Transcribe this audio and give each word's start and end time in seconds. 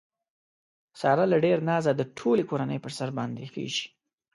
ساره 1.01 1.25
له 1.31 1.37
ډېره 1.45 1.61
نازه 1.71 1.91
د 1.95 2.01
ټولې 2.17 2.43
کورنۍ 2.49 2.79
په 2.81 2.89
سر 2.97 3.09
باندې 3.17 3.49
خېژي. 3.53 3.87